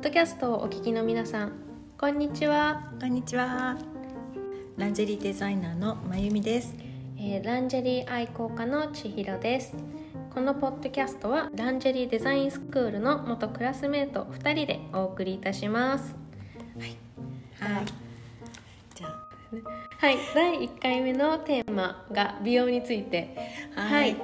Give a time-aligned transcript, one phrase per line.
[0.00, 1.52] ッドキャストをお聞きの皆さん
[1.98, 3.76] こんにちは、こんにちは。
[4.78, 6.74] ランジェリーデザイナーのまゆみです。
[7.18, 9.74] えーランジェリー愛好家の千尋です。
[10.32, 16.16] このポッドキャストはランジェリーデザインスクールの元クラスメート2人でお送りいたします。
[16.78, 16.96] はい。
[18.94, 19.10] じゃあ、
[19.98, 20.16] はい。
[20.34, 23.36] 第1回目のテーマが美容について。
[23.74, 24.16] はい。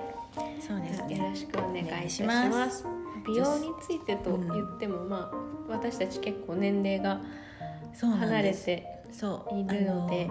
[0.66, 1.18] そうですよね。
[1.18, 2.95] ろしくお願いします
[3.26, 5.36] 美容についてと言っても、まあ
[5.68, 7.20] 私たち結構年齢が
[8.00, 8.52] 離れ。
[8.52, 10.28] てそういるので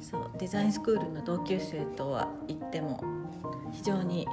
[0.00, 3.02] そうデザインスクールの同級生とは言っても
[3.72, 4.26] 非常に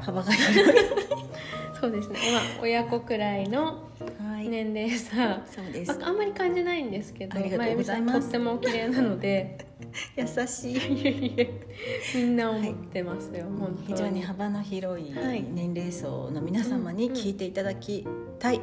[0.00, 0.64] 幅が広い。
[1.78, 3.85] そうですねまあ親子くらいのはい。
[4.48, 5.98] 年齢差、そうです。
[5.98, 6.06] ま。
[6.06, 8.20] ああんまり感じないんですけどありがとうございます。
[8.20, 9.58] とってもお綺麗なので。
[10.16, 11.48] 優しい。
[12.14, 15.44] みんな思ってますよ、本当非常に幅の広いはい。
[15.48, 18.06] 年齢層の皆様に聞いていただき
[18.38, 18.60] たい。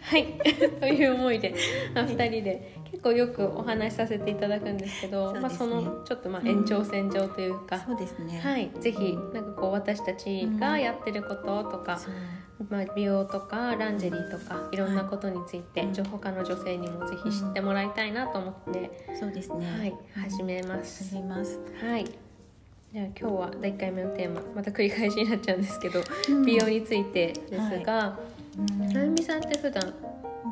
[0.00, 0.26] はい。
[0.80, 1.54] という思いで、
[1.94, 8.38] まあ、2人で結構よくお話しさせていただくんですけどそねまあ、そのちょっとまあ延長線上というか、そうですね。
[8.40, 12.14] はい、ぜひなんかこう私たちがやってることとか、そう。
[12.70, 19.66] まあ、美容とかランジェリーとかいろんなことについて、はい情報家の女性にもぜひ知ってもらいたいなと思って、そうですね。
[19.66, 19.94] はい、
[20.28, 21.02] 始めます。
[21.02, 21.58] 始めます。
[21.82, 22.04] はい。
[22.04, 28.16] じゃあ今日は第1回目のテーマまた繰り返しになっちゃうんですけど、うん美容についてですが、
[28.56, 29.92] うんなゆみさんって普段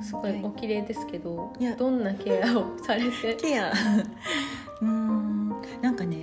[0.00, 1.76] すごいお綺麗ですけど、いや。
[1.76, 3.34] どんなケアをされて？
[3.34, 3.72] ケア。
[4.80, 5.48] うーん
[5.80, 6.16] なんかね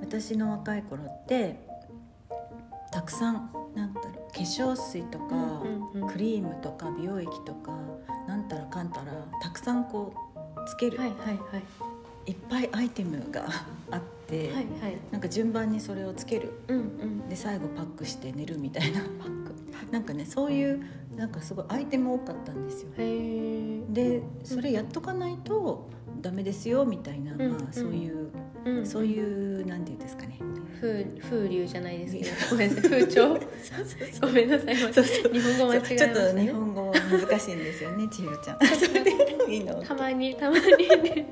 [0.00, 1.58] 私の若い頃って
[2.92, 7.72] たくさんなんだろう化粧水とか、うんうんクリームとか美容液とか
[8.26, 11.32] なんたらかんたらたくさんこうつける、はいはいは
[12.26, 12.30] い。
[12.30, 13.44] い、っぱいアイテムが
[13.90, 14.66] あって、はいはい。
[15.10, 16.52] なんか順番にそれをつける。
[16.68, 17.28] うんうん。
[17.28, 19.54] で最後パックして寝るみたいなパック。
[19.90, 20.82] なんかねそういう
[21.20, 22.92] なんかすごいアイテム多かったんですよ。
[22.96, 25.90] でそれやっとかないと
[26.22, 28.30] ダメですよみたいな、うんまあ、そういう、
[28.64, 30.38] うんそういうなんていうんですかね。
[30.80, 32.30] 風風流じゃないですけど。
[32.52, 32.90] ごめんなさい。
[32.90, 33.38] 風潮？
[34.22, 34.76] ごめんなさい。
[34.76, 34.82] 日
[35.40, 39.84] 本語間違えましちょっと日本語難しいんですよね千尋ちゃん。
[39.84, 40.64] たまにたまに
[41.02, 41.26] ね。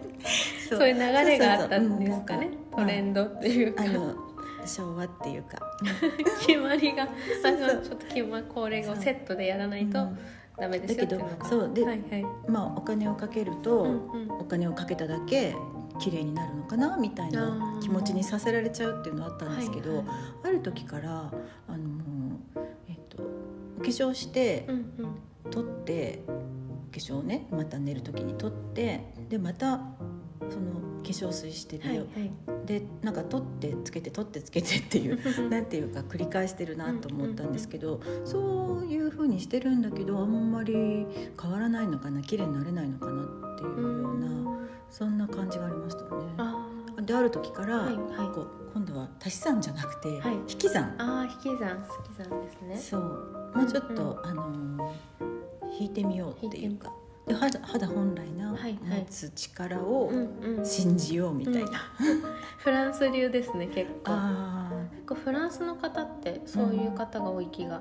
[0.69, 2.51] そそういう流れがあったんですかね。
[2.77, 3.85] トレンドっていうか。
[3.85, 4.28] あの
[4.69, 5.59] 昭和っていうか、
[6.47, 10.19] 決まりがまあそうちょっと決まこれをセットでやらないとうん。
[10.59, 11.33] ダメですよっていうのが。
[11.33, 11.75] だけどそう。
[11.75, 12.27] ではいはい。
[12.49, 14.33] まあお金をかけると、うんうん。
[14.33, 15.55] お金をかけただけ
[15.99, 20.07] 綺麗になるのかなみたいな気持ちにさせられちゃうっていうのはあったんですけど、はいはい。
[20.45, 21.33] ある時から
[21.69, 21.87] あの
[22.89, 23.23] えっと、
[23.79, 24.83] お化粧して、うんうん。
[25.51, 29.81] 取ってお化粧をねまた寝る時に取ってでまた
[30.41, 35.19] その化粧水してるよ、はいはいでなんか取ってつけて取ってつけてっていう
[35.49, 41.07] なんていうか繰り返してるなと思ったんですけど、そういう風にしてるんだけどあんまり
[41.41, 44.29] 変わらないのかな綺麗になれないのかなっていうような、
[44.91, 46.09] そんな感じがありましたね。
[46.37, 46.69] あ
[47.01, 48.35] である時から、はいはい。
[48.35, 50.35] こう今度は足し算じゃなくて、はい。
[50.35, 50.85] 引き算。
[50.85, 52.77] ーあー引き算引き算ですね。
[52.77, 53.53] そう。
[53.55, 55.29] もうちょっと、あのー
[55.81, 56.93] 引いてみようっていうか
[57.29, 61.69] で肌肌本来の持つ力をうんうん信じようみたいな、うん。
[62.59, 64.13] フランス流ですね結構。
[64.13, 67.81] あ結構フランスの方ってそういう方が多い気が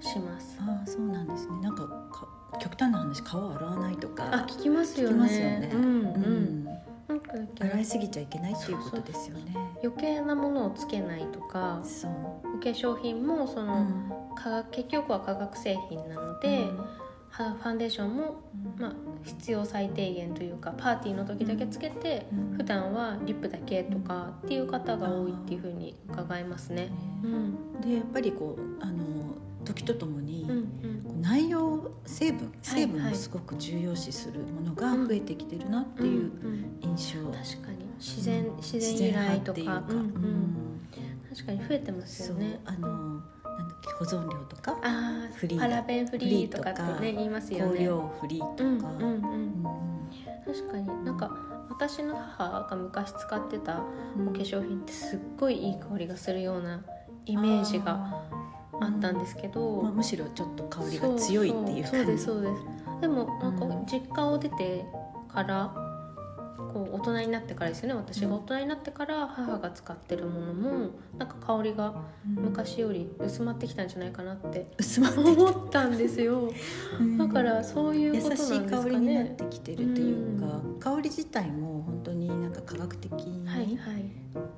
[0.00, 0.58] します。
[0.60, 1.60] ー、あーそうなんですね。
[1.60, 4.28] なんかか極端な話顔を洗わないとか。
[4.32, 5.14] あ聞きますよね。
[5.14, 5.70] 聞きますよね。
[5.72, 9.56] うんうん、洗いすぎちゃいけないっていうことですよね。
[9.82, 12.10] 余計なものをつけないとかそう、
[12.56, 14.34] お化粧品もその、うん。
[14.34, 16.86] 化学結局は化学製品なので、は
[17.30, 18.42] ファンデーションも、
[18.76, 18.80] うん。
[18.80, 18.92] まあ、
[19.22, 22.56] 必要最低限というかパーティーの時だけつけて、うん。
[22.56, 26.90] 普段はリップだけとかっていう方が多いっていうふうに伺いますね。
[27.22, 27.80] うん。
[27.80, 29.04] でやっぱりこうあの
[29.64, 31.22] 時とともに、うんうん。
[31.22, 36.90] 内容成分成分はいをすごく重要視するものが増えてきてるなっていううんうん。
[36.96, 37.86] 印象、確かに。
[37.98, 38.56] 自然、うん。
[38.56, 40.80] 自然由来とかうんうん。
[41.30, 42.60] 確かに増えてますよね。
[42.64, 43.22] あの
[43.60, 44.76] なんだっけ保存料とか？
[44.82, 47.84] あフリーあパラベンフリーとかってね言いますよ香ね。
[47.84, 48.78] 料フリーとか、うんうん。
[48.78, 49.64] うんうん
[50.44, 51.04] 確かに。
[51.04, 51.30] なんか
[51.68, 53.82] 私の母が昔使ってた
[54.16, 54.28] うん。
[54.28, 56.82] お化粧品ってすっごいいい香りがするような
[57.26, 58.24] イメージが
[58.80, 62.62] あったんですけど、まあ、むしろちょっと香りが強いっていうそうですそうです。
[63.02, 64.84] でもなんかうん実家を出て
[65.28, 65.72] から
[66.72, 67.94] こう大人になってからですよね。
[67.94, 71.94] 私が大人になってから母が使ってるものもなんか香りが
[72.36, 72.44] うん。
[72.50, 76.50] 昔より薄まってきたんじゃないかなって薄まってき思ったんですよ。
[77.00, 77.16] うん。
[77.16, 84.10] だからそういう優ことなんしいですか香りになっねてきてるというか、香り自体も本当になんか科学的にはいはい。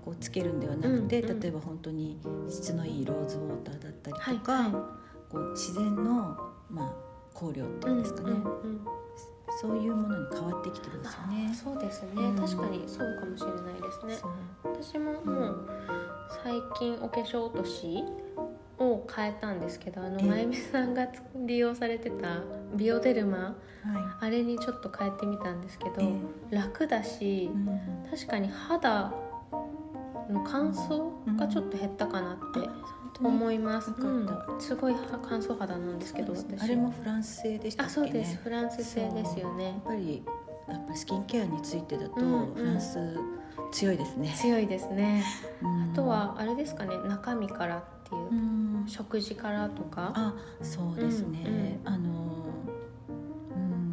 [0.04, 1.40] こうつけるんではなくて、うんうん。
[1.40, 2.18] 例えば本当に
[2.48, 4.72] 質のいいローズウォーターだったりとか、はいはい。
[5.30, 6.36] こう自然の、
[6.70, 9.01] まあ、香料っていうんですかね、うんうんうん
[9.60, 11.54] そういうものに変わってきてるんですよあね。
[11.54, 12.36] そうですね、うん。
[12.36, 14.18] 確かにそうかもしれないですね。
[14.64, 15.68] 私ももう
[16.42, 18.02] 最近お化粧落とし
[18.78, 20.26] を変えたんですけどあのええ。
[20.26, 21.06] まゆみさんが
[21.46, 22.40] 利用されてた
[22.74, 23.54] ビオデルマは
[24.20, 27.66] あれにちょっと変えてみたんですけど、え楽だい、しうん。
[28.10, 29.12] 確かに肌
[30.30, 34.28] の乾燥がちょっと減ったかなって本当に思います、うん。
[34.58, 34.94] すごい
[35.28, 36.58] 乾燥肌なんですけどね。
[36.60, 38.02] あれもフランス製でしたっけね。
[38.02, 38.36] あそうです。
[38.36, 39.64] フランス製ですよね。
[39.64, 40.22] やっぱり
[40.68, 42.54] やっぱりスキンケアについてだとうんうん。
[42.54, 42.98] フランス
[43.72, 44.34] 強いですね。
[44.36, 45.24] 強いですね。
[45.62, 45.92] うん。
[45.92, 46.96] あとはあれですかね。
[47.06, 48.30] 中身からっていう。
[48.30, 48.84] う、ん。
[48.86, 50.12] 食事からとか。
[50.14, 52.46] あそうですね、あの
[53.56, 53.92] うん。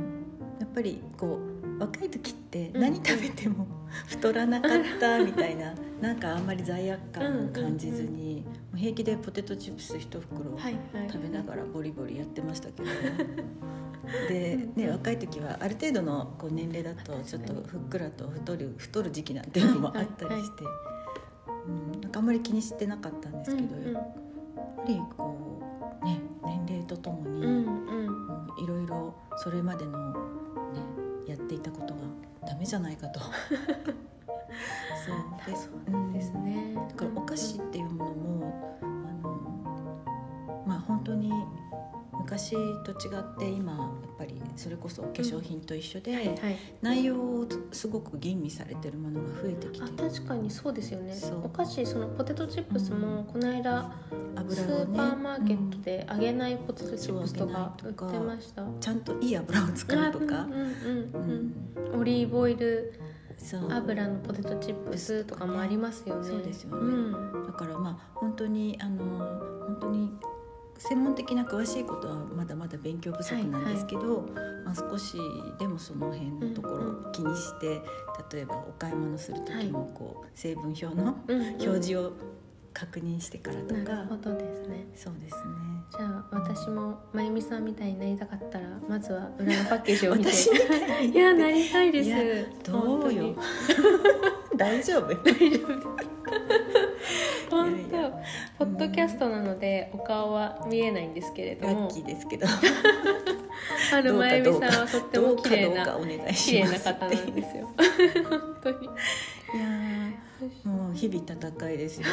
[0.60, 1.40] やっぱりこ
[1.78, 2.82] う若い時ってうん。
[2.82, 3.68] 何食べても
[4.08, 8.46] 太らなかったみたいな、なんかあんまり罪悪感を感じずに、
[8.80, 12.90] 平気でポテトチップス一袋食べながらボリボリやってましたけど。
[14.30, 14.74] で、うん。
[14.76, 20.64] ね、若い時はある程度のこう年齢だとちょっとふっくらと太る太る時期なんていうのもあったりして、
[21.68, 24.04] うん、なんかあんまり気にしてなかったんですけど、うんやっ
[24.78, 25.62] ぱりこ
[26.02, 27.68] うね年齢とともに、
[28.64, 30.16] いろいろそれまでの、ね、
[31.28, 32.00] やっていたことが
[32.48, 33.20] ダメじゃないかと。
[35.06, 35.54] そう。
[35.54, 36.76] でそうなんですね。
[36.90, 41.32] だからお菓子っていうものもあのまあ本当に
[42.20, 42.52] 昔
[42.84, 46.38] と違って今やっぱりそれこそ化粧品と一緒で、はいはい。
[46.82, 50.04] 内容をすごく吟味されてるものが増えてきあて。
[50.04, 51.14] る確かにそうですよね。
[51.44, 53.92] お菓子そのポテトチップスもこの間、
[54.50, 54.86] ス油をね。
[54.86, 60.26] ーパーマーケットで揚げないポテトチップスとか売ってました、ちゃんといい油を使うとか。
[60.26, 60.64] うん、うんう
[61.14, 61.94] うん。
[61.94, 62.02] うん。
[62.02, 62.94] オリーブオイル
[63.70, 66.28] 油のポテトチップスとかもありますよね。
[66.28, 66.78] そうですよね。
[66.78, 66.84] う
[67.44, 67.48] ん。
[67.48, 69.04] だからまあ本当にあの
[69.66, 70.12] 本当に
[70.78, 74.30] 専門的な詳しいことはまだまだ勉強不足なんですけど、
[74.66, 75.18] まあ、少し
[75.60, 77.82] でもその辺のところを気にして、
[78.34, 81.48] 例えばお買い物する時もこう、成分表のうんうん。
[81.56, 82.14] 表示を
[82.74, 84.88] 確認してからとか、なるほどですね。
[84.96, 85.42] そうですね。
[85.92, 90.32] じゃあ私もまゆみさんみたいになりたかったらまずは裏のパッケージを見て。
[90.32, 92.72] 私みたいやなりたいです。
[92.72, 93.36] どうよ。
[94.56, 95.16] 大丈夫。
[97.50, 98.66] 本当。
[98.66, 101.74] ポッドキャストなのでお顔は見えないんですけれども。
[101.74, 102.46] ラッキーですけど。
[103.92, 105.86] あのどうかまゆみさんはとっても綺麗な
[106.34, 107.70] 綺麗な方なんですよ。
[108.30, 108.86] 本当に。
[108.86, 109.99] いやー
[110.64, 112.08] もう日々戦いですよ。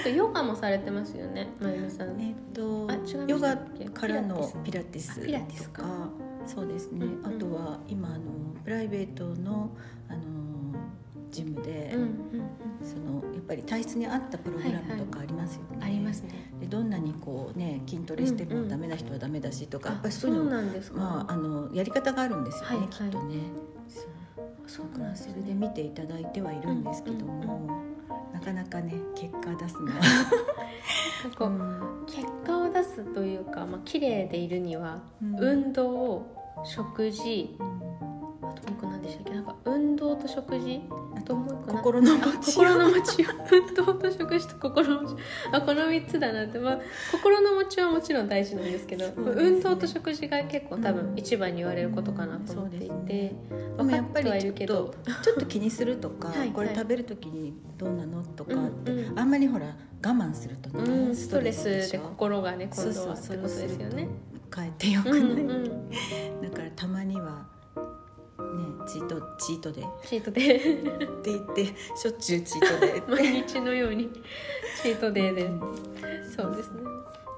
[0.00, 2.20] あとヨガもされてますよねまゆみさん。
[2.20, 2.88] えっと
[3.26, 3.56] ヨガ
[3.92, 5.20] からのピラティス。
[5.22, 5.82] あピラティスか。
[5.82, 6.10] とか。
[6.46, 7.36] そうですね、うんうん。
[7.36, 8.20] あとは今あの
[8.62, 9.70] プライベートの
[10.08, 10.20] あの
[11.30, 12.10] ジムで、うんうん
[12.82, 15.68] そのやっぱり体質に合ったプログラムとかありますよね。
[15.74, 16.52] うんありますね。
[16.60, 22.88] でどんなにこうね筋トレしてうんうんもダメな人はダメだしとか、やっぱりそういうのなんですか、まああのやり方があるんですよね、はいはい。
[22.88, 23.34] きっとね。
[24.76, 25.34] そうなんですね。
[25.36, 27.86] れで見ていただいてはいるんですけども、うん
[28.32, 29.86] なかなかね結果出すの。
[29.86, 30.00] は、
[31.38, 35.40] こう結果を出すというか、まあ綺麗でいるには、うん。
[35.40, 36.26] 運動
[36.62, 37.56] 食事
[38.66, 40.80] もう一個何でしたっけなんか運動と食事？
[41.16, 45.22] あともう一個な心のあ持ち心の持ちよ運動と食事と心の持ち
[45.52, 46.80] あこの3つだなって、まあ、
[47.12, 49.12] 心の持ちはもちろん大事なんですけどね。
[49.16, 51.18] 運動と食事が結構多分うん。
[51.18, 53.34] 一番に言われることかなと思っていそうですてね、で
[53.76, 56.76] 分かっもやっぱりてはいるけちょっとどちょっと気にするとかはいこれはい。
[56.76, 59.18] 食べる時にどうなのとかって、うんうん。
[59.18, 64.08] あんまりほら我慢するとね、うん、ストレスで心がね今度そうはってことですよね。
[64.50, 65.90] かえってよくうない、んうん、
[66.42, 67.55] だからたまにはね
[68.86, 74.10] チートチートデーっチートデーて言ってしょっちゅうチートデー 毎日のように。
[74.82, 75.44] チートデーで。
[75.44, 75.60] うん
[76.36, 76.82] そうですね。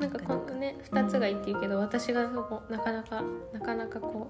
[0.01, 3.23] なんかこのね2つがいいって言うけど私がそこなかなか
[3.53, 4.29] なかなかこ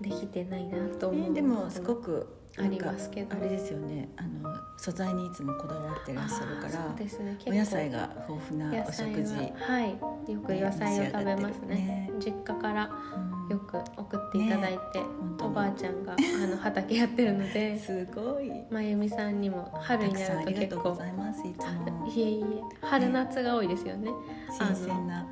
[0.00, 2.26] うできてないなと思う、ねでもすごく
[2.58, 3.36] ありますけど。
[3.36, 4.10] あれですよね。
[4.16, 7.38] あの素材にいつもこだわってらっしゃるからですね。
[7.46, 9.90] お野菜が豊富なお食事、ははい。
[10.32, 11.74] よく野菜を食べますね。
[11.74, 12.12] ね。
[12.18, 15.50] 実家からうんよく送っていただいて、本当に。
[15.50, 18.50] おばあちゃんがあの畑やってるので すごい。
[18.70, 22.06] まゆみさんにも春になると結ありがとうご構ざいますいつも。
[22.08, 22.44] いえいえ
[22.80, 24.10] 春夏が多いですよね。
[24.58, 25.26] 新鮮な。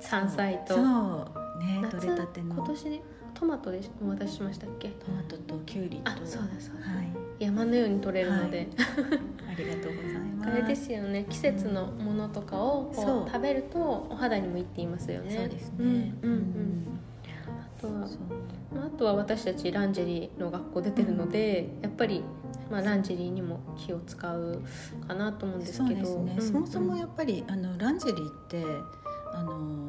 [0.00, 0.74] 山菜と。
[0.74, 0.84] そう。
[1.58, 2.54] ね夏取れたての。
[2.54, 3.02] ト今年
[3.34, 4.88] トマトでお渡ししましたっけ？
[5.08, 6.10] マトときゅうりと。
[6.10, 6.86] あそうだそうだ。
[6.94, 7.08] はい。
[7.44, 10.50] 山のように取れるので、ありがとうございます。
[10.50, 11.24] あれですよね。
[11.28, 13.26] 季節のものとかをこそうう。
[13.26, 15.30] 食べるとお肌にもいいって言いますよね。
[15.30, 15.74] そうですね。
[15.78, 16.86] うんうんうん。
[17.19, 17.19] あ
[17.80, 18.06] とは。
[18.06, 18.18] そう
[18.74, 22.22] まああとは私たちランジェリーの学校出てるので、やっぱり、
[22.70, 24.62] まあ、ランジェリーにも気を使う
[25.06, 28.64] かなと思うんですそうけどですね、うんそもそもやっぱりあのランジェリーって
[29.32, 29.86] あの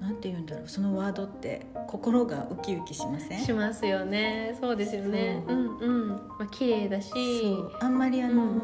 [0.00, 0.68] なんて言うんだろう。
[0.68, 3.38] そのワードって心がウキウキしません？
[3.40, 4.56] しますよね。
[4.60, 5.42] そうですよね。
[5.46, 5.56] そう。
[5.56, 6.08] うんうん。
[6.08, 7.10] まあ綺麗だし。
[7.10, 7.72] そう。
[7.80, 8.60] あんまりあの、うん。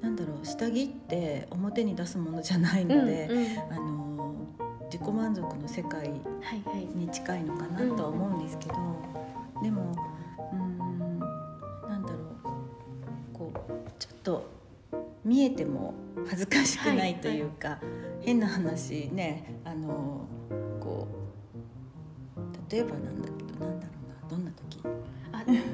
[0.00, 0.46] なんだろう。
[0.46, 2.98] 下着って表に出すものじゃないうんうん。
[3.00, 3.28] ので、
[3.68, 4.05] あの
[4.86, 6.10] 自己満足の世界はい
[6.64, 6.86] はい。
[6.94, 8.74] に近いのかなとは思うんですけど、
[9.62, 9.92] でも
[10.52, 11.18] うーん
[11.88, 12.22] なんだろう
[13.32, 14.48] こうちょっと
[15.24, 15.94] 見えても
[16.28, 17.78] 恥ずかしくないというか、
[18.20, 20.26] 変な話ねあの
[20.80, 21.08] こ
[22.36, 23.95] う例えばなんだけどなんだろう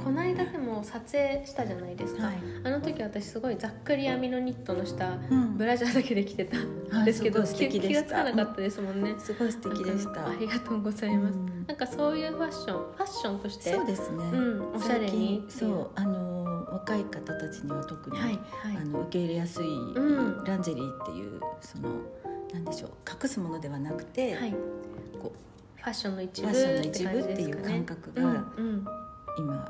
[0.02, 2.36] この間でも撮影したじゃないですか、はい。
[2.64, 5.56] あの時私すごいざっくり編みのニットの下うん。
[5.56, 6.56] ブラジャーだけで着てた。
[6.58, 8.06] んですけど、はいすごい素敵で気した。
[8.06, 9.14] 気がつかなかったですもんね。
[9.18, 10.28] すごい素敵でした。
[10.28, 11.66] ありがとうございます、うん。
[11.66, 15.44] なんかそういうファッションファッションとしてそうですね、うんおしゃれに。
[15.48, 18.76] そうあの若い方たちには特に、はいはい。
[18.76, 19.94] あの受け入れやすい、ん。
[20.44, 21.90] ランジェリーっていうその
[22.52, 24.54] なんでしょう隠すものではなくて、はい。
[25.20, 25.32] こ
[25.76, 28.86] ファッションの一フ部ァッションの一部っていう感覚がうんうん
[29.38, 29.66] 今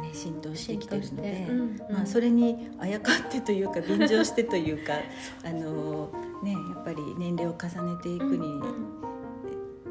[0.00, 1.78] ね浸透してきてるので、うんうん。
[1.90, 4.94] まあそれにあやかってというか便乗してというか
[5.44, 6.10] あの
[6.42, 9.06] ねやっぱり年齢を重ねていくにうんうん。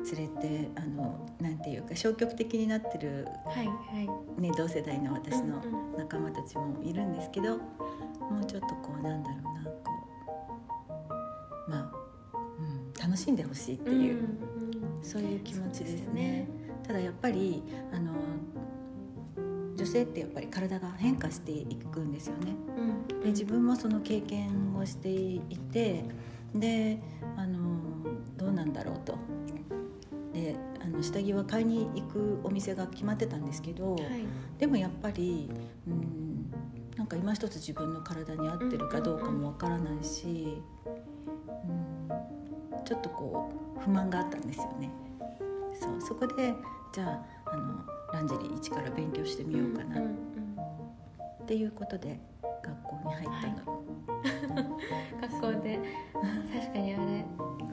[0.05, 3.73] つれてあのなんていうか消極的になってるはいは
[4.37, 4.41] い。
[4.41, 5.59] ね同世代の私の
[5.97, 9.91] 仲間たちもいるんですけどもうちょっとこうなんだろうなこ
[11.67, 11.91] うまあ、
[12.59, 14.39] うん、楽しんでほしいっていう、んん
[15.01, 16.47] そういう気持ちですそうね。
[16.83, 18.11] ただやっぱりあの
[19.75, 22.55] 女性ってやっぱり体が変化していくんですよね。
[22.77, 25.41] うんで自分もその経験をしてい
[25.71, 26.05] て
[26.53, 26.99] で
[27.35, 27.59] あの
[28.37, 29.17] どうなんだろうと。
[30.33, 34.03] であの下着は買いに行くお店が決まってたんですけど、はい
[34.57, 35.49] でもやっぱり
[35.87, 36.51] うん
[36.95, 44.89] なんか今一つ自分の体に合ってるかどうかもわからないし、うん、ちょっとこう不満があったんですよね。
[45.79, 46.53] そうそこで
[46.93, 49.97] じゃああのランジェリー一から勉強してみようかな。
[49.97, 52.17] っんんていうことで
[52.63, 53.83] 学校に入ったの。
[55.21, 55.79] 学校で。
[56.13, 57.25] 確かにあれ。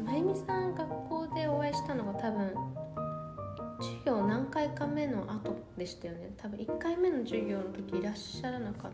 [0.04, 2.52] まゆみさん学校でお会いしたのが多分
[3.78, 6.34] 授業何回か目の後でしたよね。
[6.36, 8.92] 多分1回目の授業の時いらっしゃらなかっ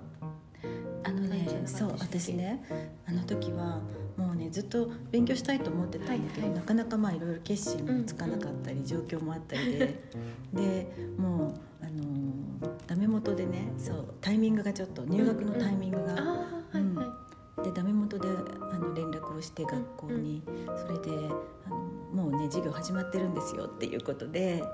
[1.67, 2.64] そう私ね。
[3.07, 3.81] あの時は
[4.17, 6.61] もうねずっと勉強したいと思ってたんだけど、はいはい。
[6.61, 10.02] なかなかまあいろいろ決心もつかなかったり、状況もあったりで
[10.52, 12.38] でもうあのー
[12.87, 17.17] ダメ元でねそうタイミングがちょっと入学のタイミングが、ああはいは
[17.61, 18.33] い、でダメ元であ
[18.78, 20.43] の連絡をして学校に、
[20.76, 21.28] それで
[21.67, 21.76] あの
[22.25, 24.64] もうね授業始まってるんですよっていうことで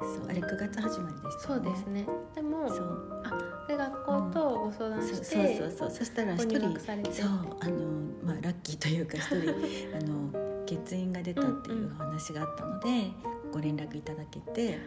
[0.00, 0.28] そう。
[0.28, 1.60] あれ9月始まりでしたそう。
[1.60, 2.06] ですね。
[2.34, 3.22] でもそう。
[3.24, 5.90] あで学校とご相談して、そうそうそう。
[5.90, 7.28] そしたら一人そう
[7.60, 7.86] あの
[8.24, 9.54] まあラッキーというか一人
[9.96, 10.32] あの
[10.66, 13.12] 欠員が出たっていうお話があったので、
[13.52, 14.78] ご連絡いただけて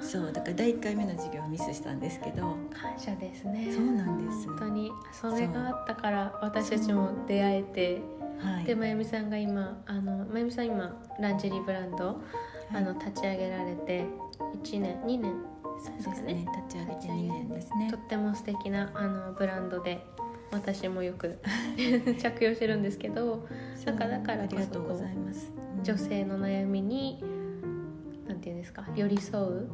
[0.00, 3.72] そうだから第1回目の授業はミスしたんですけど感謝ですね。
[3.72, 4.48] そうなんです。
[4.48, 4.92] 本当に。
[5.12, 8.02] それがあったから私たちも出会えて。
[8.40, 8.64] はい。
[8.64, 12.20] でまゆみさんが今あのまゆみさん今ランジェリーブランド、
[12.72, 14.04] あの立ち上げられて
[14.62, 15.34] 1年2年
[15.86, 16.46] ですね。
[16.66, 17.48] 立ち上げて2年。
[17.48, 17.90] ですね。
[17.90, 20.04] とっても素敵なあのブランドで
[20.52, 21.38] 私もよく
[22.18, 23.46] 着用してるんですけど
[23.86, 24.84] なんかだからこそありがとう
[25.82, 27.22] 女性の悩みに
[28.26, 29.70] なんていうんですか寄り添う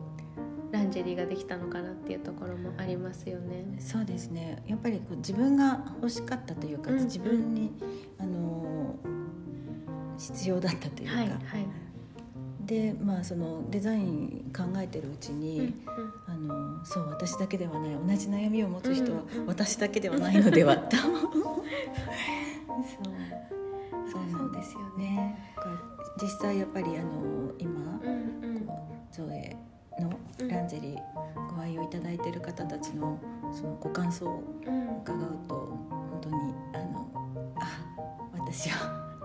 [0.72, 3.64] ランジェリーができたのかなっていうところもありますよね。
[3.78, 4.62] そうですね。
[4.66, 7.04] やっぱりこう自分が欲しかったというか、うんうん。
[7.04, 7.72] 自分に
[8.18, 8.96] あの
[10.18, 11.38] 必要だったというか、はいはい。
[12.66, 15.74] でまあそのデザイン考えてるうちに、うん
[16.26, 20.96] あのそう私だけではない同じ悩みを持つ人はうんうん私だけではないのではと。
[20.98, 21.06] そう
[24.12, 25.36] そうなんですよね。
[26.20, 28.68] 実際やっぱりあの今、うんうん。
[29.10, 29.56] ゾエ
[29.98, 30.10] の
[30.48, 33.18] ランジェリーご愛用いただいている方たちの
[33.52, 34.98] そのご感想をうん。
[34.98, 36.36] 伺うと本当に
[36.74, 37.08] あの
[37.56, 37.88] あ
[38.32, 39.16] 私は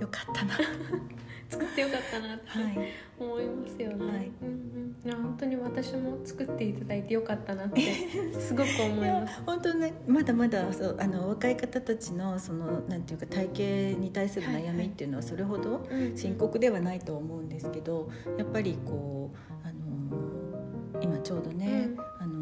[0.00, 0.54] よかったな
[1.50, 2.88] 作ってよかったなってはい
[3.18, 4.06] 思いますよね。
[4.06, 5.22] はいうんうん。
[5.22, 7.80] 本当に私も作っていただいてよかったなって
[8.38, 9.42] すごく思います。
[9.44, 22.40] 本当ねまだまだそうあの若い方たちのそのなんていうか体型に対する悩みっていうのはそれほどうん深刻ではないと思うんですけどやっぱりこうあの今ちょうどね、うんあの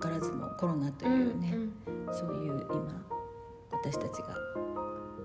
[0.00, 1.72] 図らずもコロナというね、んん
[2.12, 3.04] そういう今
[3.72, 4.36] 私たちが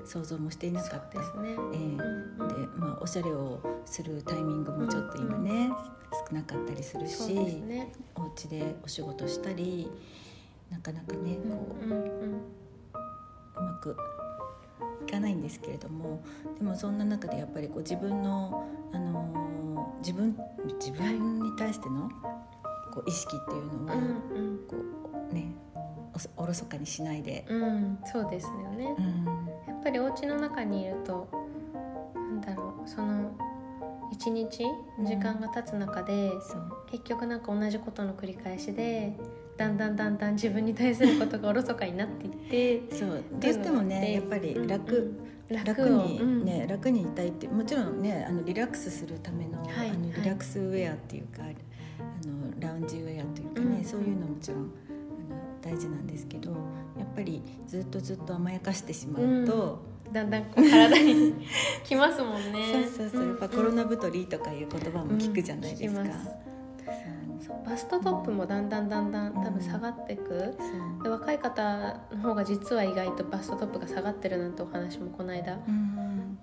[0.05, 1.19] 想像もしていなかった。
[1.19, 1.55] ですね。
[1.73, 5.69] えでまあ、おしゃれをするタイミングもちょっと今ね、
[6.29, 7.91] 少なかったりするし、ね。
[8.15, 9.89] お家でお仕事したり
[10.69, 12.41] なかなかねこう,、うんうんうん。
[13.55, 13.95] うまく
[15.07, 16.23] いかないんですけれども
[16.57, 19.43] でもそんな中でやっぱりこう自分の、あのー
[19.99, 20.35] 自分
[20.79, 22.09] 自分に対しての
[22.91, 24.75] こう意識っていうのを、うんこ
[25.31, 25.55] うね
[26.37, 27.99] おろそかにしないで、うんうん。
[28.05, 28.95] そうですよね。
[28.97, 29.32] うん
[29.83, 31.27] ぱりお家の中にいると
[32.15, 33.31] なんだろうその
[34.11, 34.63] 一日
[34.99, 39.17] 時間が経つ中で、そう結局なんか同じことの繰り返しで
[39.57, 43.23] だんだんだんだん自分に対することがおろそかになっていってそう。
[43.39, 44.95] どうしてもねやっぱり楽、
[45.49, 45.63] うんうん。
[45.63, 49.89] 楽をにね、楽にいたいってもちろんねあのリラックスするための,、はい。
[49.89, 53.83] あのはいリラックスウェアっていうか、あのラウンジウェアというかね、うん。
[53.83, 54.71] そういうのもちろん
[55.63, 56.51] 大事なんですけど
[56.97, 60.13] やっぱりずっとずっと甘やかしてしまうと、うん。
[60.13, 61.33] だんだんこう体に
[61.83, 62.73] きますもんね。
[62.93, 63.27] そうそうそう。
[63.27, 66.01] やっぱコロナ太りとかいう言葉も聞くじゃないですか。
[66.01, 66.03] う。
[66.03, 66.43] ん
[67.65, 70.55] バストトップもだんだんだんだん多分下がっていく、
[71.01, 75.92] で若い方の方が実は意外とバストトップが下がってるなんてお話もこの間うん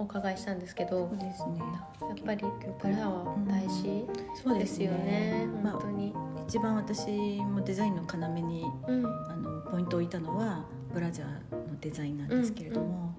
[0.00, 1.58] お伺いしたんですけどそうですね。
[2.00, 2.44] やっぱり
[2.82, 4.06] ブラは大事
[4.42, 6.14] そうですよね、まあ本当に、
[6.48, 7.06] 一番私
[7.42, 9.06] もデザインの要にうん。
[9.06, 13.14] あのポイントを置いたのはブラジャーのデザインなんですけれども、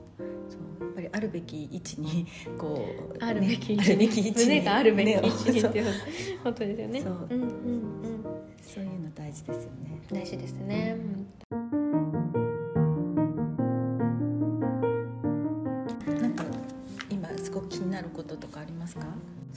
[0.49, 2.25] そうやっぱりあるべき位置に
[2.57, 2.83] こ
[3.13, 3.93] うあるべき位ね置に。
[3.93, 7.01] あるべき位置に胸があるべき位置にねっていうことですよね。
[7.01, 7.27] そう。
[7.29, 8.21] うんうんうん。
[8.61, 10.01] そういうの大事ですよね。
[10.11, 11.20] 大事ですね、なん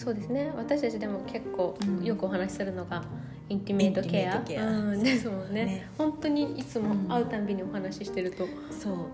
[0.04, 0.52] そうですね。
[0.54, 2.04] 私たちでも結構うん。
[2.04, 3.02] よくお話しするのが
[3.48, 4.66] intimate care イトケア。
[4.66, 8.46] うん、ですもんねね本当にいつも会うたんびにお話ししてると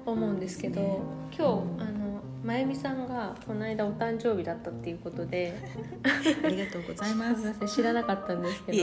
[0.05, 0.99] 思うんですけど、ね。
[1.37, 2.01] 今日、うんあの
[2.43, 5.53] まゆみさんがこの間お誕生日だったっていうことで
[6.43, 7.67] ありがとうございます。
[7.67, 8.79] 知らなかったんですけど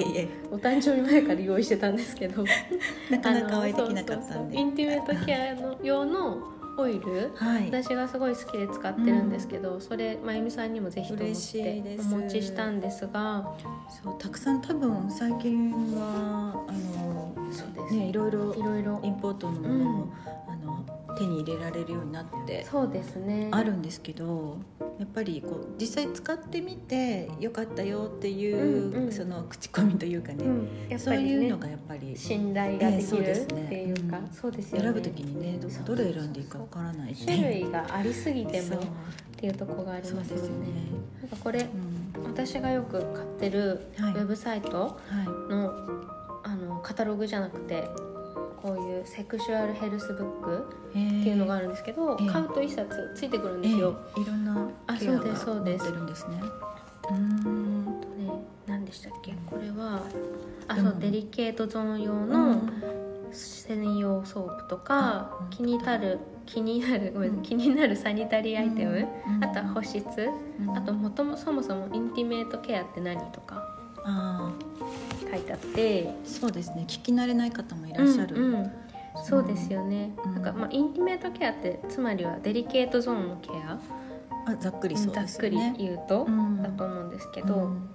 [0.51, 2.45] お誕生日前から用意してたんですけど。
[3.09, 4.57] なかなかお会いできなかったんで。
[4.57, 7.31] インティメートケアの用のオイル？
[7.36, 7.65] はい。
[7.65, 13.55] 私がすごい好きで使ってるんですけど、それまゆみさんにもぜひと思ってお持ちしたんですが。
[14.03, 17.96] そうたくさん多分最近はあのそうです。
[17.96, 20.07] ねいろいろいろいろインポートのものも、
[20.48, 20.85] あの
[21.18, 23.50] 手に入れられるようになってそうですね。
[23.51, 24.58] あるんですけど
[25.00, 29.12] やっぱりこう実際使ってみてよかったよっていう、うんうん。
[29.12, 33.68] その口コミというかね、うん、やっそういうのがやっぱり信頼ができるっですね。
[33.70, 34.30] ていうか、うん。
[34.32, 34.84] そうですよね。
[34.86, 38.80] 選ぶ時にねどれ選んでいいかわからないって種類がありすぎてもっ
[39.38, 40.44] ていうところがありますよね。
[40.48, 40.68] よね、
[41.22, 42.24] なんかこれうん。
[42.24, 44.14] 私がよく買ってるウはい。
[44.14, 45.27] ェブサイトはい。
[45.51, 45.74] の,、
[46.44, 47.88] あのカタログじゃなくて
[48.61, 51.22] こういうセクシュアルヘルスブックえー。
[51.22, 52.27] っていうのがあるんですけど、ええ。
[52.27, 53.96] 買うと一冊ついてくるんえですよ。
[54.17, 56.41] えいろんなあケアが載ってるんですね。
[57.11, 57.85] うん。
[58.01, 58.31] とね
[58.65, 59.33] 何でしたっけ？
[59.46, 60.01] これは
[60.67, 62.72] あそうデリケートゾーン用うのん。
[63.31, 67.41] 専用ソープとかあ気になる気になるごめんうん。
[67.43, 69.43] 気になるサニタリーアイテム、うん。
[69.43, 70.01] あとは保湿、
[70.61, 70.77] うん。
[70.77, 73.63] あともともそもそも intimate care って何とか。
[74.09, 74.85] あ書
[75.37, 76.09] いてあって。
[76.09, 76.83] あそうですね。
[76.87, 78.71] 聞き慣れない方もいらっしゃる、うんうん。
[79.23, 80.33] そうですよね、うん。
[80.35, 83.79] なんかまあインティメートケアってつまりはデリケートゾーンのケア、
[84.45, 86.61] あざっくりそうざっくり言うと、うん。
[86.61, 87.89] だと思うんですけど、うん。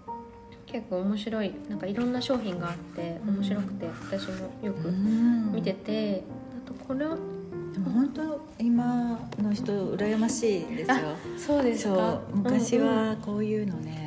[0.67, 3.35] 結構面白いなんかいろんな商品があってうん。
[3.37, 5.53] 面白くて、私もよくうん。
[5.53, 6.25] 見てて、
[6.65, 7.17] あとこれは
[7.73, 10.97] でも本当今の人羨ましいですよ。
[11.39, 11.89] そうです
[12.33, 14.02] 昔はこういうのね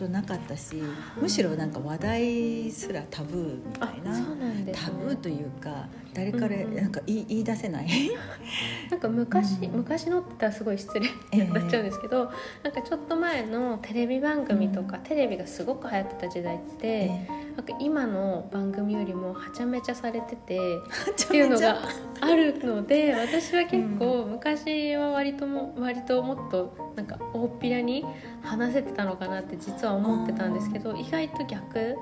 [0.00, 0.82] 本当なかったし
[1.20, 7.88] むしろなんか話題すらタブーみたあいなね、タブーというか誰からなんか言い言い出せない。
[8.90, 9.76] なんか昔、うん。
[9.78, 11.36] 昔のって言ったらすごい失礼ええ。
[11.44, 12.30] になっちゃうんですけど、
[12.62, 21.78] なんかちょっと前のテレビ番組とか、テレビがすごく流行ってた時代って、えなんか今の番組よりもはちゃめちゃされててえっていうのが
[22.20, 28.04] あるので私は結構昔は割とも割ともっとなんか大っぴらに
[28.42, 31.96] 話せてたのかなって実は思ってたんですけど意外と逆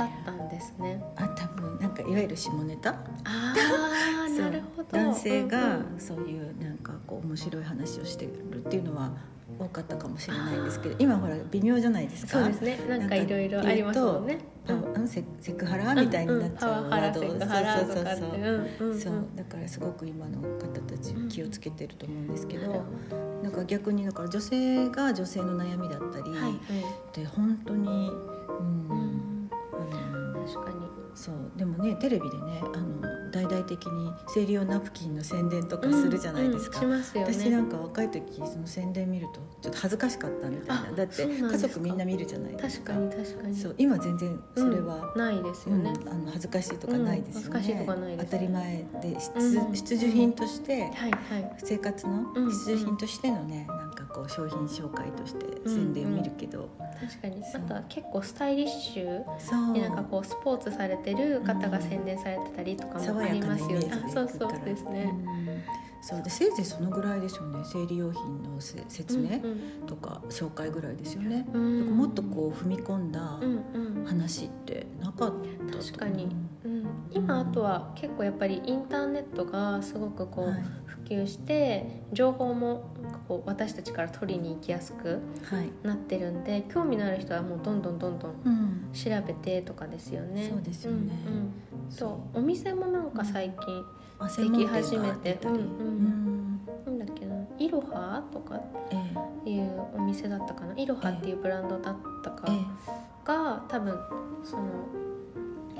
[0.00, 1.02] だったんですね。
[1.16, 2.90] あ多分なんかいわゆる下ネタ？
[3.24, 3.54] あ
[4.38, 4.88] なるほど。
[4.92, 9.10] 男性がそういうなんかこう面白い話をしてるっていうのは
[9.58, 12.32] 多かったかもしれないんですけど今ほら微妙じゃないですか？
[12.32, 12.78] そうですね。
[12.88, 14.28] なんかいろいろありますもん
[15.08, 16.84] セセクハラみたいになっちゃう
[17.14, 18.40] そうそうそう
[18.80, 18.88] う。
[18.88, 22.84] んうそうだからすごく今の方たち気をつけてると思うんですけど、
[23.42, 26.54] なんか逆にだから女性が女性の悩みだったり、どはいはい。
[27.12, 27.88] で本当に、
[28.90, 29.39] うん
[30.52, 30.90] 確かに。
[31.12, 37.32] そうでもねテレビでねあの大々的に生理用ナプキンの宣伝とかするじゃないですか、うんうんしますよね。
[37.32, 40.88] 私なんか若い時その宣伝見るとちょっと恥ずかしかったみたいな。
[40.88, 42.92] あだって家族みんな見るじゃないですか。
[42.94, 43.56] 確かに確かに。
[43.56, 49.72] そう今全然それは、うんないですうんよね、あの恥ずかしいとかないですよね、当たり前で必,、うん。
[49.72, 51.56] 必需品として、はいはい。
[51.58, 52.50] 生活のうん。
[52.50, 56.68] 必需品としてのね、なんかこう商品紹介として宣伝見るけど、
[57.00, 57.42] 確かに。
[57.54, 63.90] あとは結構スタイリッシュになんかこうスポーツされてる方が宣伝されてたりとかもありますよね。
[64.12, 65.12] そうそうですね。
[65.12, 65.49] うん
[66.10, 67.60] そうでせいぜいそのぐらいですよね。
[67.64, 71.78] 生理用品のせ説明うんとか紹介ぐらいですよね、うん。
[71.78, 73.60] だからもっとこう踏み込んだうん
[73.96, 74.04] うん。
[74.04, 75.32] 話ってなかっ
[75.70, 80.64] たと確かに、うん、今あとは結構やっぱりインターネットがすごくこう、はい。
[80.86, 82.90] 普及して情報も
[83.26, 90.48] こう私たちから取りに行きやすくはい、なってるんで興味のある人はもうどんどんどんどんうん、調べてとかですよね。
[90.48, 91.12] そうですよね。
[91.26, 91.96] うんうん。
[91.96, 95.48] とお店もなんか最近あでき始めてう。
[95.50, 96.60] んうん。
[96.86, 97.34] なんだっけな。
[97.58, 98.96] イロハとかえ
[99.46, 99.50] え。
[99.50, 100.74] いうお店だったかな。
[100.76, 102.44] イロハっていうブランドだったか。
[102.48, 102.60] え
[103.24, 103.98] が多分
[104.44, 104.64] その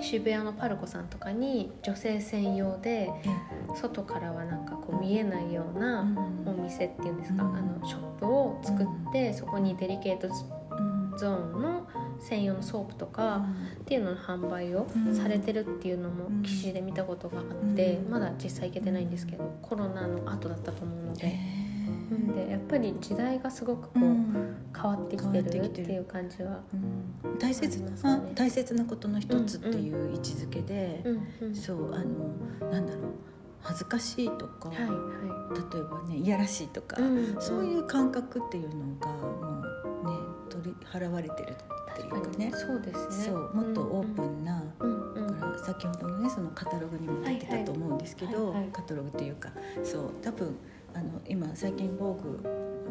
[0.01, 3.77] 渋谷のパルコさんとかに女性専用でええ。
[3.77, 6.01] 外からはなんかこう見えないような
[6.47, 11.17] おうん店っていうんですか、うんあのショップを作って、そこにデリケートうん。
[11.19, 11.87] ゾーンの
[12.21, 13.45] 専用のソープとか
[13.81, 15.15] っていうのの販売をうん。
[15.15, 16.43] されてるっていうのもうん。
[16.43, 18.11] 記事で見たことがあって、うん。
[18.11, 21.39] まだ実際行けてないんですけどコロナの後だったと思うので、
[22.35, 24.57] でやっぱり時代がすごくこう、うん。
[24.75, 26.61] 変わってきてるっていう感じは。
[26.73, 28.33] うん大切な、ね。
[28.35, 31.55] 大切なことの一つっていう位置づけで、うんうん。
[31.55, 33.05] そうあのなんだろう。
[33.63, 34.87] 恥ずかしいとか、はいは
[35.53, 37.43] 例えばねいやらしいとか、い、うん。
[37.43, 39.60] そういう感覚っていうのがもうね
[40.61, 43.25] 取り払われてるっていうかねそうですね。
[43.27, 45.41] そうもっとオープンな、うんうん。
[45.41, 48.53] だから先ほどのねそのカタログにも出てたと思うんですけど、はいはい。
[48.53, 48.73] はいはい。
[48.73, 49.51] カタログっていうか
[49.83, 50.57] そう多分
[50.95, 52.41] あの今最近「防具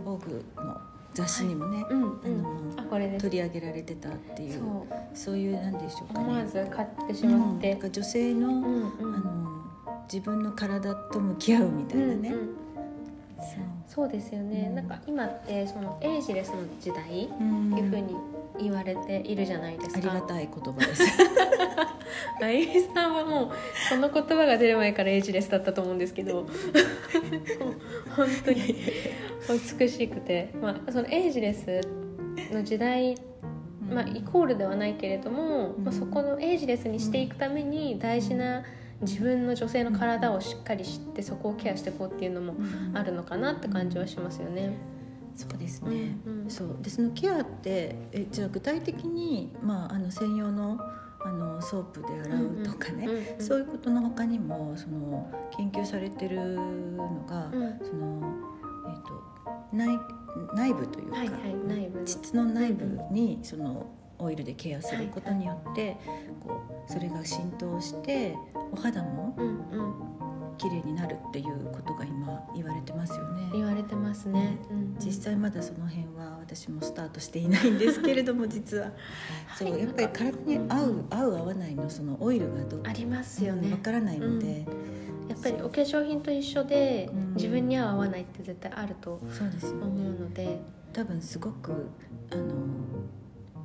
[0.03, 0.77] 防具の
[1.13, 2.75] 雑誌にもね、うんうん。
[2.77, 4.62] あのあ取り上げられてたっていう
[5.13, 5.38] そう。
[5.38, 6.25] いうなんでしょうかね。
[6.25, 7.73] 思わず買ってしまって。
[7.73, 9.15] うん女性の,、うんうん。
[9.15, 9.49] あの
[10.12, 12.29] 自分の体と向き合うみたいなね。
[12.29, 12.55] うんうん。
[13.38, 14.75] そうですよね、うん。
[14.75, 17.73] なんか今ってそのエイジレスの時代そううん。
[17.73, 18.15] っていうふうに
[18.60, 19.97] 言われているじゃないですか。
[19.97, 21.04] ありがたい言葉です。
[22.41, 23.52] あゆみさんはもう
[23.89, 26.47] その言葉が出る前からエイジレスだったと思うんですけど。
[28.15, 28.75] 本当に
[29.80, 31.82] 美しくて、まあ、そのエイジレス
[32.52, 33.15] の時代、
[33.89, 35.84] まあ、イコールではないけれども、うん。
[35.84, 38.63] まあ、そこのエイジレスにしていくために大事な
[39.01, 42.97] 自分の女性の体をしっかり知ってそこをケアしていこうっていうのもうん。
[42.97, 44.77] あるのかなって感じはしますよね。
[45.35, 46.17] そうですうんね。
[46.25, 46.49] うん。
[46.49, 46.77] そう。
[46.81, 50.79] でそのケアってえじゃあ具体的にまああの専用の
[51.21, 57.79] あのソープで洗うとかね、うんうんそういうことの他にもその研究されてるのが、うん。
[57.79, 58.33] その
[58.88, 59.99] えっ、と内
[60.55, 62.05] 内部というか、はいはい内部の。
[62.05, 63.85] 膣の内部にその
[64.17, 65.97] オイルでケアすることによって、
[66.45, 68.36] こうそれが浸透して
[68.71, 70.10] お肌もうんうん
[70.58, 73.49] 綺麗になるっていうことが今言われてますよね。
[73.54, 74.58] 言われてますね。
[74.69, 74.95] うん。
[74.99, 78.91] 実際まだその辺は私もスタートしていないんですけれども 実は。
[79.58, 83.71] そうはいやっぱり体に合う合う合わないのそのオイルがどありますよね。
[83.71, 83.78] わ。
[83.78, 84.65] からないので、
[85.30, 87.34] やっぱりお化粧品と一緒で、うん。
[87.36, 90.19] 自分に合う合わないって絶対あると思うね。
[90.19, 90.60] ので、
[90.91, 91.71] 多分すごく
[92.34, 92.43] あの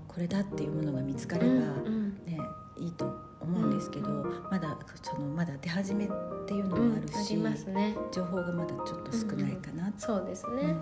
[0.06, 1.60] これだっていうものが見つかれば、うんう
[1.90, 2.14] ん。
[2.24, 2.33] ね
[2.76, 3.04] いいと
[3.40, 4.08] 思うんですけど、
[4.50, 6.08] まだそのまだ出始めっ
[6.46, 7.96] ていうのうんもあるし、ありますね。
[8.12, 10.74] 情報がまだちょっと少ないかなって、そうですね。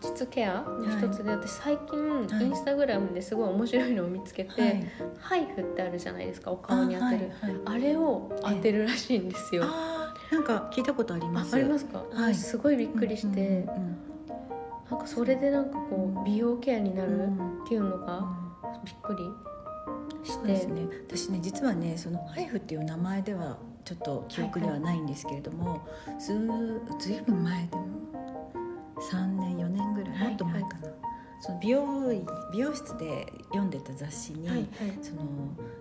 [0.00, 2.44] 膣ケアの一つで、私最近、はい。
[2.44, 4.90] インスタグラムですごい面白いのを見つけて、はい。
[5.18, 7.32] ハイフってあるじゃないですかお顔に当てる。
[7.42, 7.62] あ,、はいはい。
[7.64, 9.62] あれを当てるらしいんですよ。
[9.64, 11.54] あーなんか聞いたことありあます？
[11.54, 12.34] ありますか、はい。
[12.34, 13.96] すごいびっくりして、うんうん
[14.88, 18.26] なんかそれでなんかこう美容ケアになるうんっていうのがうん。
[18.84, 19.24] びっくり
[20.26, 20.86] して、そうですね。
[21.08, 25.86] 私ね実はねそのハイフっていう名前ではちょっと記憶にはないんですけれども、
[26.18, 26.34] ず
[26.98, 27.86] ずいぶん前でも
[29.10, 30.88] 3年4年ぐらいはいもっと前かな、
[31.40, 34.68] その美容院美容室で読んでた雑誌に、はいはい。
[35.02, 35.22] その、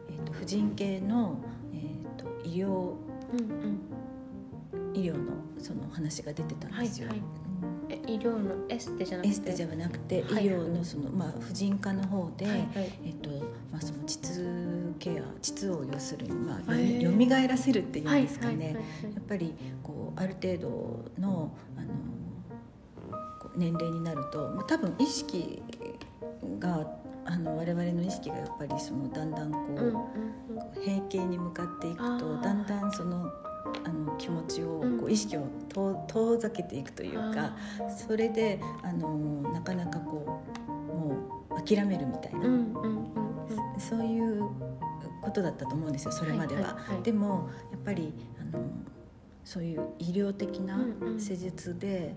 [0.10, 1.38] えー、と婦人系の、
[1.74, 3.80] えー、と医療うんうん。
[4.94, 7.10] 医療のその話が出てたんですよ。
[7.10, 7.28] はいはい。
[7.28, 7.46] うん
[7.88, 9.30] え医療のエステじゃなくて？
[9.30, 10.46] エステじゃなくて、はい。
[10.46, 12.68] 医療のその、まあ、婦人科の方で、はいはい。
[13.06, 13.30] えっと
[15.54, 19.54] ケア膣を要するに、まあ、よみがえらせるっていうんですかね、やっぱり
[19.84, 21.88] こうある程度のあの
[23.56, 25.62] 年齢になるとまあ多分意識
[26.60, 26.86] が
[27.26, 29.96] あの我々の意識がやっぱりそのだんだんこう、うんうんうん。
[30.76, 33.32] 閉経に向かっていくとだんだんその
[33.84, 35.00] あの気持ちをうん。
[35.00, 39.18] こう意識を遠遠ざけていくというかあそれであの
[39.52, 41.16] なかなかこうも
[41.58, 42.40] う諦めるみたいな、
[45.36, 46.78] ことだったと思うんですよそれまでは。
[47.04, 48.64] でもやっぱりあの
[49.44, 52.16] そういう医療的なうんうん施術で、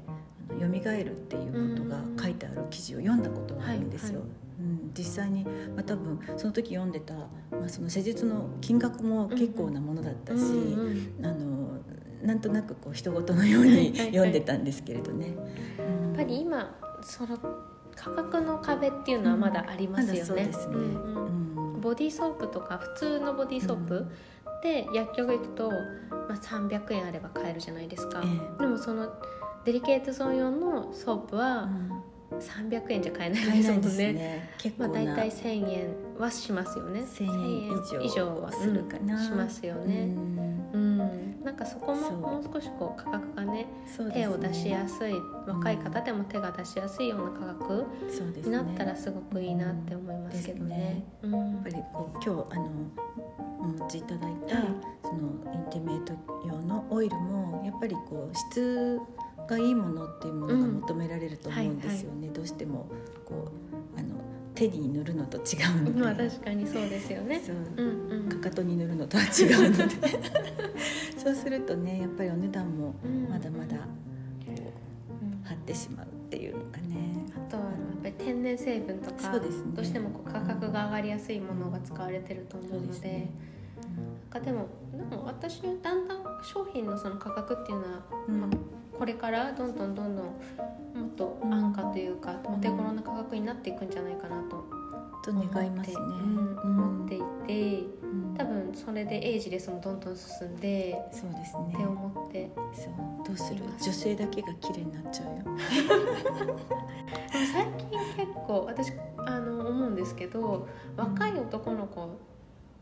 [0.49, 4.21] あの蘇るっていうことが書いてある記事を読んだことがあるんですよ。
[4.21, 7.29] はいはうん、実際に、まあ、多分その時読んでた、ま
[7.67, 11.69] あ、その施術の金額も結構なものだったし、うんうんあの
[12.19, 15.27] なんとなくこう人事のようはいに読んでたんですけれどね。
[15.27, 17.39] やっぱり今その
[17.95, 20.21] 価格の壁っていうのはまだありますよね。
[20.21, 20.75] まだそうですね。
[20.75, 21.39] うんうんうん
[21.79, 24.07] ボディーソープとか普通のボディーソープ
[24.63, 25.77] で薬局行くと、ま
[26.31, 29.13] あ、300円あれば買えるじゃないですか、えでもその
[29.65, 32.03] デリケートゾーン用のソープえはうん。
[32.39, 34.13] 300円じゃ買えないですもんね。
[34.13, 34.51] ね。
[34.59, 34.89] 結まあ。
[34.89, 35.89] 大体1000円
[36.19, 37.01] はしますよね。
[37.01, 39.17] 1000円1000以上はするかな。
[39.17, 39.25] うん。
[39.25, 40.15] しますよね
[41.49, 43.67] なんかそこももう少しこう価格がねね。
[44.13, 45.15] 手を出しやすい
[45.47, 47.87] 若い方でも手が出しやすいような価格
[48.45, 51.07] になったらすごくいいなって思いますけどね。
[51.23, 51.33] うん。
[51.33, 52.71] やっぱりこう今日あの
[53.61, 54.67] お持ちいただいた、はい。
[55.03, 56.13] その intimate
[56.47, 59.01] 用のオイルもやっぱりこう質
[59.49, 62.87] がいいものっていうものが求められると思うんですよね、どうしても
[63.25, 63.68] こう
[64.59, 65.41] 手に塗るのと違
[65.79, 67.41] うので、まあ確かにそうですよね。
[67.41, 67.57] そう。
[67.77, 68.29] うんうん。
[68.29, 69.95] かかとに塗るのとは違うので。
[71.17, 73.29] そうするとねやっぱりお値段もうん。
[73.31, 73.83] まだまだこ
[74.49, 75.45] ううん。
[75.45, 77.25] 張ってしまうっていうのがね。
[77.37, 79.73] あとはやっぱり天然成分とか、そうですね。
[79.77, 82.93] どうしてもこう価格が上がりやすいものが使われてると思うので。
[82.93, 83.29] そうで
[84.29, 88.41] かでもでも私だんだん商品のその価格っていうのは、うん。
[88.41, 88.51] まあ、
[88.99, 90.33] これからどんどんどんどんも
[91.07, 94.65] っと安価というか、お手頃な価格になっていくんじゃないかなと
[95.23, 95.97] と願いますね。
[95.97, 98.35] うん思っていてうん。
[98.37, 101.73] 多分それでエイジレスもどんどん進んでそうですね。
[101.75, 101.85] って。
[101.85, 102.51] 思って。
[102.73, 103.63] そうどうする？
[103.65, 105.43] 女性だけが綺麗になっちゃうよ。
[107.31, 108.93] 最近結構私
[109.27, 112.09] あの思うんですけど若い男の子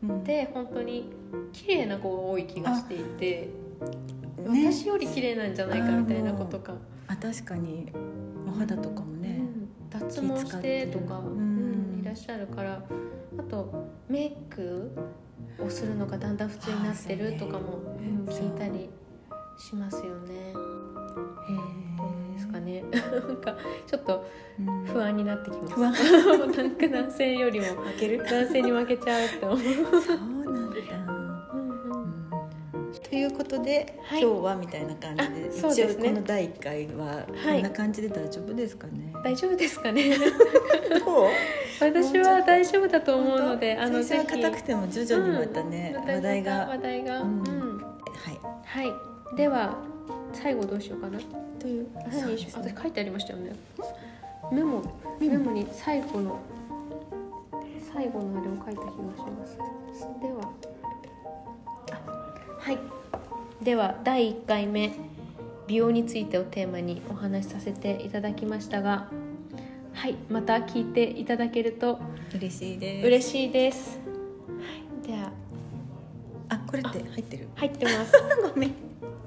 [0.03, 0.23] うん。
[0.23, 1.11] で本当に
[1.53, 3.49] 綺麗な子が多い気がしていて、
[4.41, 4.71] ね。
[4.71, 6.73] 私より綺麗なんじゃないかみたいなことか、
[7.07, 7.91] あ確かに。
[8.47, 9.39] お肌とかもね。
[9.39, 9.69] うん。
[9.89, 11.25] 脱毛してとか、うん。
[11.27, 12.83] うんいらっしゃるから。
[13.37, 14.91] あとメイク
[15.59, 17.79] をするのがだんだん普通になってるとかも、
[18.27, 18.89] 聞いたり
[19.57, 20.33] しますよね。
[20.49, 22.83] へどうですかね。
[22.91, 24.25] なんかちょっと
[24.59, 24.85] うん。
[24.85, 25.73] 不安になってきます。
[25.73, 25.93] 不安。
[26.55, 28.17] なんか男性よりも 負ける。
[28.23, 29.57] 男性に負けちゃうって思う。
[30.01, 31.16] そうなんだ。
[33.09, 39.13] ということで、はい今日はみたいな感じであそう一応ですねこの第一回ははいこんな感じで大丈夫ですかね。
[39.23, 40.17] 大丈夫ですかね。
[41.79, 48.83] 私は大丈夫だと思うので、あの最初は硬くても徐々にまたね、うん話題が、話題が、ううんん、はいは
[49.33, 49.35] い。
[49.37, 49.75] では
[50.33, 51.19] 最後どうしようかな？
[51.59, 52.65] という何にしよう？
[52.65, 53.55] ね私書いてありましたよね。
[54.51, 54.81] メモ
[55.19, 56.39] メモに最後の
[57.93, 59.57] 最後のあれを書いた気がします。
[60.21, 60.76] では、あ
[62.67, 62.79] はい。
[63.63, 64.91] では第1回目
[65.67, 69.07] 美容についてをテーマにお話しさせていただきましたが、
[69.93, 70.15] はい。
[70.29, 71.97] また聞いていただけると
[72.35, 73.07] 嬉しいです。
[73.07, 74.01] 嬉しいです。
[74.59, 74.65] は
[75.05, 75.07] い。
[75.07, 75.31] では
[76.49, 77.47] あこれって入ってる？
[77.55, 78.11] 入ってます。
[78.53, 78.73] ごめん。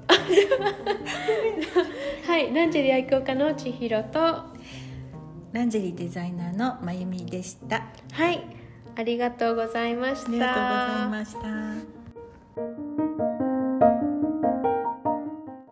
[2.27, 2.53] はい。
[2.53, 4.19] ランジェリー愛好家の千尋と。
[5.51, 7.77] ランジェリーデザイナーのまゆみでした。
[7.77, 8.43] あはい、
[8.95, 10.31] ありがとうございました。
[10.31, 10.59] りがとうご
[10.99, 11.33] ざいまし
[11.87, 12.00] た。